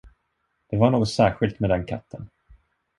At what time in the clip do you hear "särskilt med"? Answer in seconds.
1.09-1.69